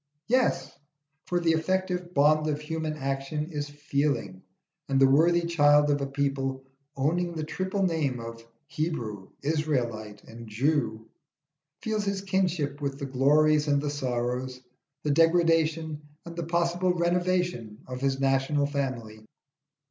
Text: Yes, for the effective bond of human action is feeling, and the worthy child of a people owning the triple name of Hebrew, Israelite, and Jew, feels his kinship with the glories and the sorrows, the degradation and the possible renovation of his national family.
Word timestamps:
Yes, 0.27 0.71
for 1.27 1.39
the 1.39 1.51
effective 1.51 2.11
bond 2.11 2.47
of 2.47 2.59
human 2.59 2.97
action 2.97 3.51
is 3.51 3.69
feeling, 3.69 4.41
and 4.89 4.99
the 4.99 5.05
worthy 5.05 5.41
child 5.45 5.91
of 5.91 6.01
a 6.01 6.07
people 6.07 6.63
owning 6.97 7.35
the 7.35 7.43
triple 7.43 7.83
name 7.83 8.19
of 8.19 8.43
Hebrew, 8.65 9.29
Israelite, 9.43 10.23
and 10.23 10.47
Jew, 10.47 11.07
feels 11.83 12.03
his 12.05 12.21
kinship 12.23 12.81
with 12.81 12.97
the 12.97 13.05
glories 13.05 13.67
and 13.67 13.79
the 13.79 13.91
sorrows, 13.91 14.59
the 15.03 15.11
degradation 15.11 16.01
and 16.25 16.35
the 16.35 16.47
possible 16.47 16.93
renovation 16.95 17.83
of 17.87 18.01
his 18.01 18.19
national 18.19 18.65
family. 18.65 19.23